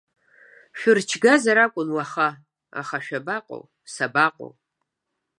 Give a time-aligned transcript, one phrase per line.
[0.77, 2.29] Шәырчгазар акәын уаха,
[2.79, 3.63] аха шәабаҟоу,
[3.93, 4.51] сабаҟоу!